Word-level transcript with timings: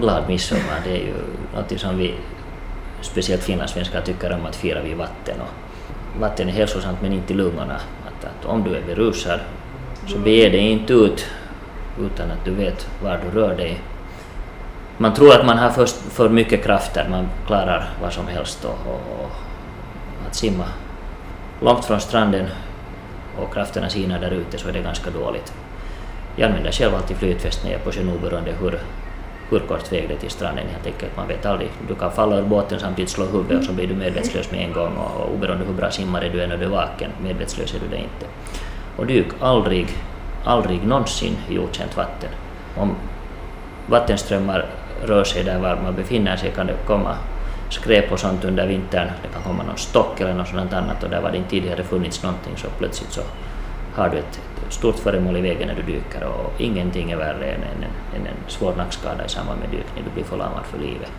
glad 0.00 0.28
midsommar. 0.28 0.80
Det 0.84 0.90
är 0.90 1.00
ju 1.06 1.14
något 1.54 1.80
som 1.80 1.98
vi, 1.98 2.14
speciellt 3.00 3.42
finlandssvenskar, 3.42 4.00
tycker 4.00 4.32
om 4.32 4.46
att 4.46 4.56
fira 4.56 4.82
vid 4.82 4.96
vatten. 4.96 5.40
Och 5.40 6.20
vatten 6.20 6.48
är 6.48 6.52
hälsosamt 6.52 7.02
men 7.02 7.12
inte 7.12 7.32
i 7.32 7.36
lungorna. 7.36 7.80
Att, 8.06 8.24
att 8.24 8.44
om 8.44 8.64
du 8.64 8.76
är 8.76 8.82
berusad 8.86 9.40
så 10.06 10.18
bege 10.18 10.48
dig 10.48 10.60
inte 10.60 10.92
ut 10.92 11.26
utan 12.00 12.30
att 12.30 12.44
du 12.44 12.50
vet 12.50 12.88
var 13.02 13.20
du 13.24 13.40
rör 13.40 13.56
dig. 13.56 13.80
Man 14.98 15.14
tror 15.14 15.40
att 15.40 15.46
man 15.46 15.58
har 15.58 15.70
för, 15.70 15.86
för 15.86 16.28
mycket 16.28 16.64
krafter, 16.64 17.08
man 17.10 17.28
klarar 17.46 17.88
vad 18.02 18.12
som 18.12 18.26
helst 18.26 18.64
och, 18.64 18.78
och, 18.86 19.24
och 19.24 19.30
att 20.26 20.34
simma 20.34 20.64
långt 21.60 21.84
från 21.84 22.00
stranden 22.00 22.46
och 23.38 23.54
krafterna 23.54 23.88
sinar 23.88 24.20
där 24.20 24.30
ute 24.30 24.58
så 24.58 24.68
är 24.68 24.72
det 24.72 24.80
ganska 24.80 25.10
dåligt. 25.10 25.52
Jag 26.36 26.46
använder 26.46 26.72
själv 26.72 26.94
alltid 26.94 27.16
flytväst 27.16 27.64
när 27.64 27.70
jag 27.70 27.80
är 27.80 27.84
på 27.84 27.92
sjön 27.92 28.08
oberoende 28.08 28.52
hur, 28.60 28.78
hur 29.52 29.66
kort 29.66 29.92
väg 29.92 30.08
det 30.08 30.14
är 30.14 30.18
till 30.18 30.30
stranden 30.30 30.66
helt 30.72 30.86
enkelt. 30.86 31.16
Man 31.16 31.28
vet 31.28 31.46
aldrig, 31.46 31.70
du 31.88 31.94
kan 31.94 32.12
falla 32.12 32.36
ur 32.36 32.42
båten 32.42 32.80
samtidigt 32.80 33.10
slå 33.10 33.24
huvudet 33.24 33.58
och 33.58 33.64
så 33.64 33.72
blir 33.72 33.86
du 33.86 33.94
medvetslös 33.94 34.50
med 34.50 34.60
en 34.60 34.72
gång 34.72 34.96
och, 34.96 35.20
och 35.20 35.34
oberoende 35.34 35.64
hur 35.64 35.74
bra 35.74 35.90
simmare 35.90 36.28
du 36.28 36.40
är 36.40 36.46
när 36.46 36.56
du 36.56 36.64
är 36.64 36.68
vaken, 36.68 37.10
medvetslös 37.22 37.74
är 37.74 37.80
du 37.80 37.88
det 37.88 37.96
inte. 37.96 38.26
Och 38.96 39.06
dyk 39.06 39.26
aldrig, 39.40 39.86
aldrig 40.44 40.86
någonsin 40.86 41.36
i 41.48 41.58
okänt 41.58 41.96
vatten. 41.96 42.30
Om 42.76 42.94
vattenströmmar 43.86 44.66
rör 45.04 45.24
sig 45.24 45.44
där 45.44 45.58
var 45.58 45.78
man 45.82 45.94
befinner 45.94 46.36
sig 46.36 46.50
kan 46.50 46.66
det 46.66 46.74
komma 46.86 47.16
skräp 47.70 48.12
och 48.12 48.18
sånt 48.18 48.44
under 48.44 48.66
vintern. 48.66 49.08
Det 49.22 49.28
kan 49.28 49.42
komma 49.42 49.62
någon 49.62 49.76
stock 49.76 50.20
eller 50.20 50.34
något 50.34 50.48
sådant 50.48 50.72
annat 50.72 51.02
och 51.02 51.10
där 51.10 51.20
var 51.20 51.30
det 51.30 51.36
inte 51.36 51.50
tidigare 51.50 51.82
funnits 51.82 52.22
någonting 52.22 52.56
så 52.56 52.68
plötsligt 52.78 53.12
så 53.12 53.20
har 53.94 54.08
du 54.08 54.18
ett 54.18 54.40
stort 54.68 54.96
föremål 54.96 55.36
i 55.36 55.40
vägen 55.40 55.68
när 55.68 55.74
du 55.74 55.82
dyker 55.82 56.24
och 56.24 56.60
ingenting 56.60 57.10
är 57.10 57.16
värre 57.16 57.46
än 57.46 57.62
en, 57.62 57.84
en, 58.14 58.26
en 58.26 58.36
svår 58.48 58.74
nackskada 58.76 59.24
i 59.24 59.28
samband 59.28 59.60
med 59.60 59.70
dykning. 59.70 60.04
Du 60.04 60.10
blir 60.14 60.24
förlamad 60.24 60.64
för 60.64 60.78
livet. 60.78 61.12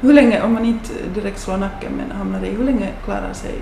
Hur 0.00 0.12
länge, 0.12 0.42
om 0.42 0.52
man 0.52 0.64
inte 0.64 0.92
direkt 1.14 1.38
slår 1.38 1.56
nacken 1.56 1.92
men 1.92 2.16
hamnar 2.16 2.44
i, 2.44 2.50
hur 2.50 2.64
länge 2.64 2.88
klarar, 3.04 3.32
sig, 3.32 3.54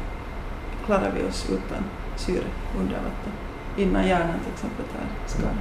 klarar 0.86 1.12
vi 1.16 1.28
oss 1.28 1.46
utan 1.50 1.84
syre 2.16 2.44
under 2.80 2.94
vatten? 2.94 3.32
Innan 3.76 4.06
hjärnan 4.06 4.38
till 4.44 4.52
exempel 4.52 4.84
tar 4.84 5.28
skada? 5.28 5.54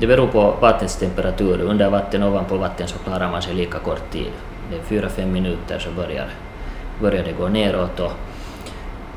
Det 0.00 0.06
beror 0.06 0.26
på 0.26 0.54
vattnets 0.60 0.96
temperatur. 0.96 1.60
Under 1.60 1.90
vatten 1.90 2.22
och 2.22 2.28
ovanpå 2.28 2.56
vatten 2.56 2.88
så 2.88 2.98
klarar 2.98 3.30
man 3.30 3.42
sig 3.42 3.54
lika 3.54 3.78
kort 3.78 4.10
tid. 4.10 4.30
Det 4.70 4.76
är 4.76 4.82
fyra, 4.82 5.08
fem 5.08 5.32
minuter 5.32 5.78
så 5.78 5.90
börjar, 5.90 6.28
börjar 7.00 7.24
det 7.24 7.32
gå 7.32 7.48
neråt. 7.48 8.00
Och 8.00 8.12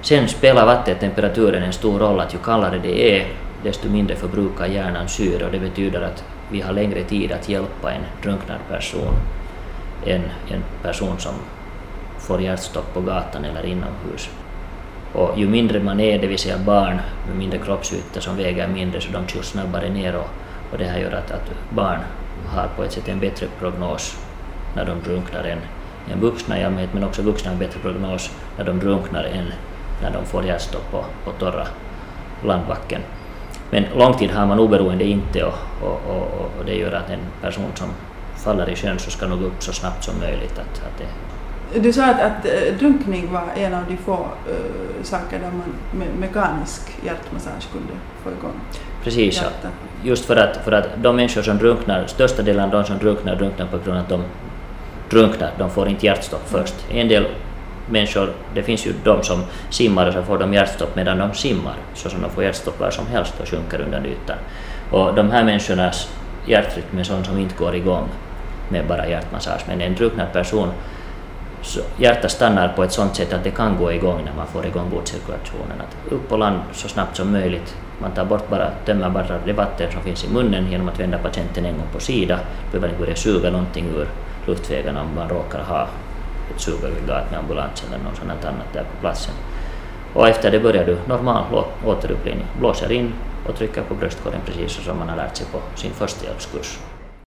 sen 0.07 0.27
spelar 0.27 0.65
vattentemperaturen 0.65 1.63
en 1.63 1.73
stor 1.73 1.99
roll. 1.99 2.19
Att 2.19 2.33
ju 2.33 2.37
kallare 2.37 2.79
det 2.83 3.17
är, 3.17 3.27
desto 3.63 3.89
mindre 3.89 4.15
förbrukar 4.15 4.65
hjärnan 4.65 5.07
syre 5.07 5.45
och 5.45 5.51
det 5.51 5.59
betyder 5.59 6.01
att 6.01 6.23
vi 6.51 6.61
har 6.61 6.73
längre 6.73 7.03
tid 7.03 7.31
att 7.31 7.49
hjälpa 7.49 7.91
en 7.91 8.01
drunknad 8.23 8.57
person 8.69 9.13
än 10.05 10.21
en 10.47 10.63
person 10.83 11.19
som 11.19 11.33
får 12.19 12.41
hjärtstopp 12.41 12.93
på 12.93 13.01
gatan 13.01 13.45
eller 13.45 13.65
inomhus. 13.65 14.29
Och 15.13 15.39
ju 15.39 15.47
mindre 15.47 15.79
man 15.79 15.99
är, 15.99 16.19
det 16.19 16.27
vill 16.27 16.39
säga 16.39 16.57
barn 16.57 16.99
med 17.27 17.37
mindre 17.37 17.59
kroppsyta 17.59 18.21
som 18.21 18.37
väger 18.37 18.67
mindre, 18.67 19.01
så 19.01 19.11
de 19.11 19.27
kyls 19.27 19.47
snabbare 19.47 19.89
ner 19.89 20.15
och, 20.15 20.29
och 20.71 20.77
det 20.77 20.85
här 20.85 20.99
gör 20.99 21.11
att, 21.11 21.31
att 21.31 21.51
barn 21.69 21.99
har 22.47 22.67
på 22.75 22.83
ett 22.83 22.91
sätt 22.91 23.07
en 23.07 23.19
bättre 23.19 23.47
prognos 23.59 24.17
när 24.75 24.85
de 24.85 24.99
drunknar 25.01 25.43
än, 25.43 25.59
än 26.13 26.19
vuxna 26.19 26.59
i 26.59 26.63
allmänhet, 26.63 26.93
men 26.93 27.03
också 27.03 27.21
vuxna 27.21 27.49
har 27.49 27.53
en 27.53 27.59
bättre 27.59 27.79
prognos 27.79 28.31
när 28.57 28.65
de 28.65 28.79
drunknar 28.79 29.23
än 29.23 29.51
när 30.01 30.11
de 30.11 30.25
får 30.25 30.45
hjärtstopp 30.45 30.91
på, 30.91 31.05
på 31.25 31.31
torra 31.31 31.67
landbacken. 32.43 33.01
Men 33.69 33.85
långtid 33.95 34.31
har 34.31 34.45
man 34.45 34.59
oberoende 34.59 35.03
inte 35.03 35.43
och, 35.43 35.53
och, 35.81 36.01
och, 36.07 36.51
och, 36.59 36.65
det 36.65 36.75
gör 36.75 36.91
att 36.91 37.09
en 37.09 37.19
person 37.41 37.71
som 37.75 37.87
faller 38.35 38.69
i 38.69 38.75
sjön 38.75 38.99
så 38.99 39.11
ska 39.11 39.27
nog 39.27 39.41
upp 39.41 39.63
så 39.63 39.73
snabbt 39.73 40.03
som 40.03 40.19
möjligt. 40.19 40.59
Att, 40.59 40.81
att 40.85 40.97
det... 40.97 41.79
Du 41.79 41.93
sa 41.93 42.05
att, 42.05 42.21
att 42.21 42.45
äh, 42.45 42.73
drunkning 42.79 43.33
var 43.33 43.43
en 43.55 43.73
av 43.73 43.83
de 43.89 43.97
få 43.97 44.13
äh, 44.13 45.03
saker 45.03 45.39
där 45.39 45.51
man 45.51 45.73
med 45.99 46.07
mekanisk 46.19 46.81
hjärtmassage 47.05 47.71
kunde 47.71 47.93
få 48.23 48.29
igång 48.29 48.59
Precis, 49.03 49.35
hjärtat. 49.35 49.71
just 50.03 50.25
för 50.25 50.35
att, 50.35 50.57
för 50.57 50.71
att 50.71 50.87
de 51.03 51.15
människor 51.15 51.41
som 51.41 51.57
drunknar, 51.57 52.07
största 52.07 52.41
delen 52.41 52.63
av 52.63 52.71
de 52.71 52.83
som 52.83 52.97
drunknar 52.97 53.35
drunknar 53.35 53.65
på 53.65 53.77
grund 53.77 53.97
av 53.97 54.03
att 54.03 54.09
de 54.09 54.23
drunknar, 55.09 55.51
de 55.57 55.69
får 55.69 55.87
inte 55.87 56.05
hjärtstopp 56.05 56.49
först. 56.49 56.75
En 56.89 57.07
del 57.07 57.25
människor, 57.89 58.33
det 58.53 58.63
finns 58.63 58.85
ju 58.87 58.93
de 59.03 59.23
som 59.23 59.43
simmar 59.69 60.07
och 60.07 60.13
så 60.13 60.23
får 60.23 60.37
de 60.37 60.53
hjärtstopp 60.53 60.95
medan 60.95 61.17
de 61.17 61.33
simmar, 61.33 61.75
så 61.93 62.09
som 62.09 62.21
de 62.21 62.29
får 62.29 62.43
hjärtstopp 62.43 62.79
var 62.79 62.91
som 62.91 63.07
helst 63.07 63.33
och 63.41 63.47
sjunker 63.47 63.81
under 63.81 64.05
ytan. 64.05 64.37
Och 64.91 65.15
de 65.15 65.31
här 65.31 65.43
människornas 65.43 66.09
hjärtrytm 66.45 66.99
är 66.99 67.03
sån 67.03 67.23
som 67.23 67.37
inte 67.37 67.55
går 67.55 67.75
igång 67.75 68.09
med 68.69 68.87
bara 68.87 69.07
hjärtmassage, 69.07 69.61
men 69.67 69.81
en 69.81 69.95
drunknad 69.95 70.33
person 70.33 70.71
så 71.61 71.79
hjärtat 71.97 72.31
stannar 72.31 72.67
på 72.67 72.83
ett 72.83 72.91
sånt 72.91 73.15
sätt 73.15 73.33
att 73.33 73.43
det 73.43 73.51
kan 73.51 73.77
gå 73.77 73.91
igång 73.91 74.21
när 74.25 74.33
man 74.33 74.47
får 74.47 74.65
igång 74.65 74.89
blodcirkulationen. 74.89 75.81
Att 75.81 76.11
upp 76.11 76.29
på 76.29 76.37
land 76.37 76.59
så 76.73 76.87
snabbt 76.87 77.17
som 77.17 77.31
möjligt. 77.31 77.75
Man 78.01 78.11
tar 78.11 78.25
bort 78.25 78.49
bara, 78.49 78.69
tömmer 78.85 79.09
bara 79.09 79.39
det 79.45 79.53
vatten 79.53 79.91
som 79.91 80.01
finns 80.01 80.25
i 80.25 80.29
munnen 80.29 80.71
genom 80.71 80.89
att 80.89 80.99
vända 80.99 81.17
patienten 81.17 81.65
en 81.65 81.77
gång 81.77 81.87
på 81.93 81.99
sida. 81.99 82.39
Behöver 82.71 82.87
inte 82.87 82.99
börja 82.99 83.15
suga 83.15 83.49
någonting 83.49 83.85
ur 83.95 84.07
luftvägarna 84.47 85.01
om 85.01 85.15
man 85.15 85.29
råkar 85.29 85.59
ha 85.59 85.87
ett 86.55 86.61
sugaggregat 86.61 87.31
med 87.31 87.39
ambulans 87.39 87.83
eller 87.87 88.03
något 88.03 88.17
sådant 88.17 88.45
annat 88.45 88.73
där 88.73 88.83
på 88.83 88.99
platsen. 88.99 89.33
Och 90.13 90.27
efter 90.27 90.51
det 90.51 90.59
börjar 90.59 90.85
du 90.85 90.97
normal 91.07 91.43
återupplivning. 91.85 92.45
Blåser 92.59 92.91
in 92.91 93.13
och 93.47 93.55
trycker 93.55 93.81
på 93.81 93.95
bröstkorgen 93.95 94.41
precis 94.45 94.71
som 94.71 94.99
man 94.99 95.09
har 95.09 95.17
lärt 95.17 95.37
sig 95.37 95.47
på 95.51 95.59
sin 95.75 95.91
förstahjälpskurs. 95.91 96.79